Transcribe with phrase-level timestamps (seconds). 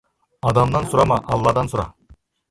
[0.51, 1.85] Адамнан сұрама, Алладан сұра.